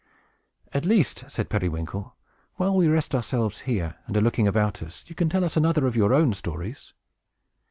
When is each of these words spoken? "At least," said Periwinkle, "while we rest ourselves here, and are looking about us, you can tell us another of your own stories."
"At 0.73 0.83
least," 0.83 1.25
said 1.27 1.47
Periwinkle, 1.47 2.15
"while 2.55 2.75
we 2.75 2.87
rest 2.87 3.13
ourselves 3.13 3.59
here, 3.59 3.99
and 4.07 4.17
are 4.17 4.21
looking 4.21 4.47
about 4.47 4.81
us, 4.81 5.03
you 5.05 5.13
can 5.13 5.29
tell 5.29 5.43
us 5.43 5.55
another 5.55 5.85
of 5.85 5.95
your 5.95 6.11
own 6.11 6.33
stories." 6.33 6.93